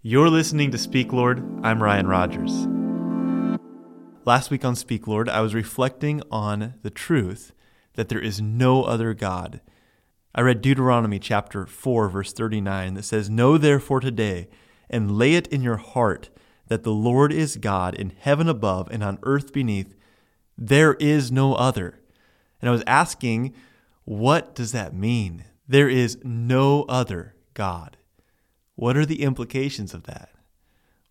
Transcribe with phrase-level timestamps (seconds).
[0.00, 1.42] You're listening to Speak Lord.
[1.64, 2.68] I'm Ryan Rogers.
[4.24, 7.52] Last week on Speak Lord, I was reflecting on the truth
[7.94, 9.60] that there is no other God.
[10.32, 14.48] I read Deuteronomy chapter 4, verse 39, that says, Know therefore today,
[14.88, 16.30] and lay it in your heart,
[16.68, 19.96] that the Lord is God in heaven above and on earth beneath.
[20.56, 21.98] There is no other.
[22.62, 23.52] And I was asking,
[24.04, 25.44] what does that mean?
[25.66, 27.97] There is no other God.
[28.78, 30.30] What are the implications of that?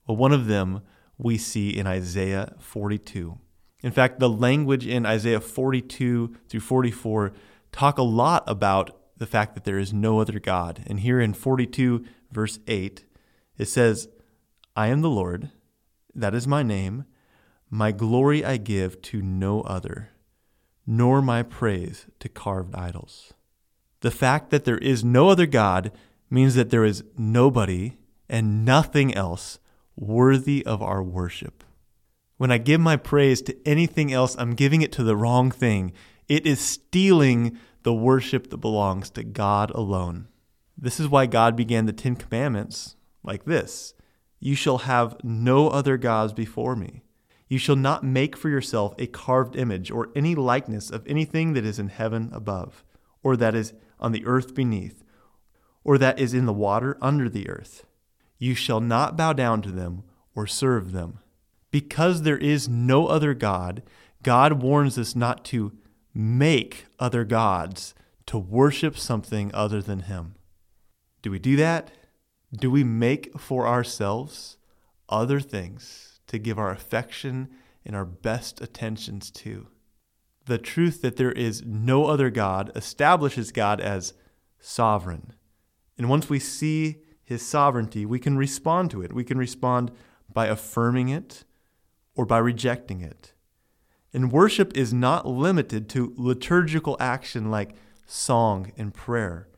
[0.07, 0.83] Well, one of them
[1.17, 3.39] we see in Isaiah 42.
[3.83, 7.33] In fact, the language in Isaiah 42 through 44
[7.73, 10.81] talk a lot about the fact that there is no other God.
[10.87, 13.03] And here in 42, verse 8,
[13.57, 14.07] it says,
[14.73, 15.51] I am the Lord,
[16.15, 17.03] that is my name.
[17.69, 20.11] My glory I give to no other,
[20.85, 23.33] nor my praise to carved idols.
[23.99, 25.91] The fact that there is no other God
[26.29, 27.97] means that there is nobody
[28.29, 29.59] and nothing else
[29.95, 31.63] worthy of our worship.
[32.37, 35.93] When I give my praise to anything else, I'm giving it to the wrong thing.
[36.27, 40.27] It is stealing the worship that belongs to God alone.
[40.77, 43.95] This is why God began the Ten Commandments like this
[44.39, 47.01] You shall have no other gods before me.
[47.47, 51.65] You shall not make for yourself a carved image or any likeness of anything that
[51.65, 52.83] is in heaven above,
[53.23, 55.03] or that is on the earth beneath
[55.87, 57.85] or that is in the water under the earth.
[58.37, 60.03] You shall not bow down to them
[60.35, 61.19] or serve them.
[61.71, 63.81] Because there is no other God,
[64.21, 65.71] God warns us not to
[66.13, 70.35] make other gods, to worship something other than Him.
[71.21, 71.91] Do we do that?
[72.51, 74.57] Do we make for ourselves
[75.07, 77.47] other things to give our affection
[77.85, 79.67] and our best attentions to?
[80.45, 84.13] The truth that there is no other God establishes God as
[84.59, 85.33] sovereign
[85.97, 89.13] and once we see his sovereignty, we can respond to it.
[89.13, 89.91] We can respond
[90.31, 91.43] by affirming it
[92.15, 93.33] or by rejecting it.
[94.13, 97.75] And worship is not limited to liturgical action like
[98.05, 99.49] song and prayer.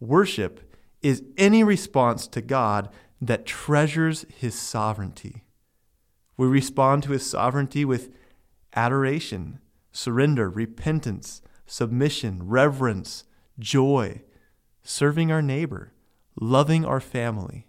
[0.00, 2.88] Worship is any response to God
[3.20, 5.44] that treasures his sovereignty.
[6.36, 8.10] We respond to his sovereignty with
[8.74, 9.60] adoration,
[9.92, 13.24] surrender, repentance, submission, reverence,
[13.58, 14.22] joy,
[14.86, 15.92] serving our neighbor,
[16.40, 17.66] loving our family.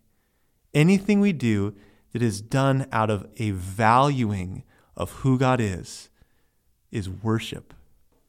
[0.73, 1.75] Anything we do
[2.13, 4.63] that is done out of a valuing
[4.95, 6.09] of who God is,
[6.91, 7.73] is worship.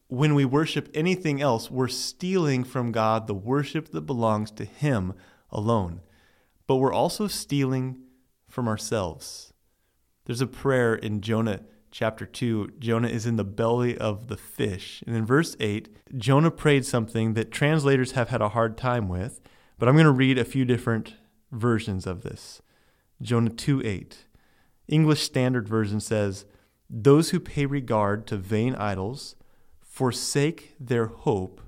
[0.08, 5.12] When we worship anything else, we're stealing from God the worship that belongs to Him
[5.50, 6.00] alone.
[6.66, 7.98] But we're also stealing
[8.48, 9.52] from ourselves.
[10.24, 11.60] There's a prayer in Jonah
[11.90, 15.02] chapter 2, Jonah is in the belly of the fish.
[15.06, 19.40] And in verse 8, Jonah prayed something that translators have had a hard time with,
[19.78, 21.14] but I'm going to read a few different
[21.52, 22.62] versions of this.
[23.20, 24.26] Jonah 2 8.
[24.88, 26.44] English Standard Version says,
[26.88, 29.36] Those who pay regard to vain idols
[29.80, 31.60] forsake their hope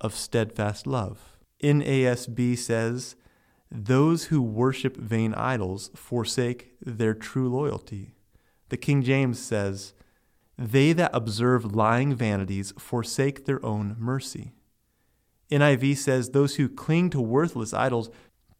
[0.00, 1.38] of steadfast love.
[1.62, 3.16] NASB says,
[3.70, 8.14] Those who worship vain idols forsake their true loyalty.
[8.70, 9.94] The King James says,
[10.56, 14.52] They that observe lying vanities forsake their own mercy.
[15.50, 18.10] NIV says, Those who cling to worthless idols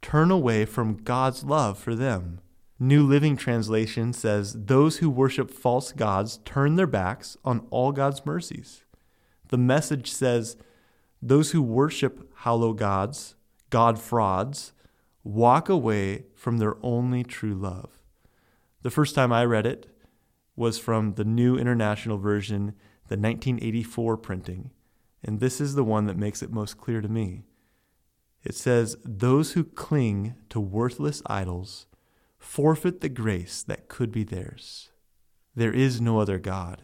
[0.02, 2.40] turn away from God's love for them.
[2.78, 8.26] New Living Translation says, Those who worship false gods turn their backs on all God's
[8.26, 8.82] mercies.
[9.48, 10.56] The message says,
[11.22, 13.36] Those who worship hollow gods,
[13.68, 14.72] God frauds,
[15.22, 18.00] walk away from their only true love.
[18.82, 19.86] The first time I read it,
[20.60, 22.74] was from the New International Version,
[23.08, 24.70] the 1984 printing,
[25.24, 27.44] and this is the one that makes it most clear to me.
[28.44, 31.86] It says, Those who cling to worthless idols
[32.38, 34.90] forfeit the grace that could be theirs.
[35.56, 36.82] There is no other God.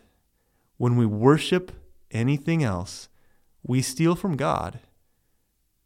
[0.78, 1.70] When we worship
[2.10, 3.10] anything else,
[3.62, 4.80] we steal from God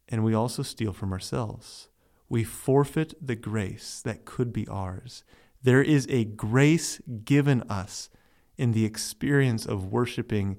[0.07, 1.89] and we also steal from ourselves.
[2.29, 5.25] We forfeit the grace that could be ours.
[5.63, 8.09] There is a grace given us
[8.57, 10.57] in the experience of worshiping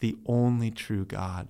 [0.00, 1.48] the only true God.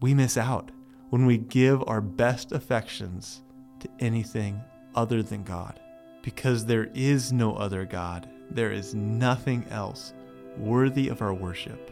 [0.00, 0.70] We miss out
[1.10, 3.42] when we give our best affections
[3.80, 4.60] to anything
[4.94, 5.80] other than God.
[6.22, 10.12] Because there is no other God, there is nothing else
[10.56, 11.90] worthy of our worship.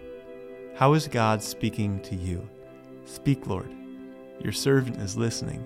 [0.77, 2.49] How is God speaking to you?
[3.05, 3.73] Speak, Lord.
[4.41, 5.65] Your servant is listening.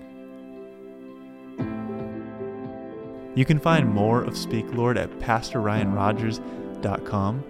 [3.35, 7.43] You can find more of Speak Lord at PastorRyanRogers.com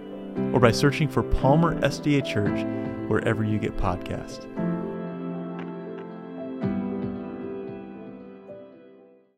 [0.54, 2.66] or by searching for Palmer SDA Church
[3.08, 4.46] wherever you get podcasts.